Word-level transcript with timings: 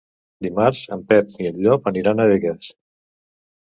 Dimarts 0.45 0.79
en 0.97 1.05
Pep 1.13 1.37
i 1.45 1.51
en 1.53 1.61
Llop 1.67 1.89
aniran 1.95 2.27
a 2.27 2.31
Begues. 2.35 2.77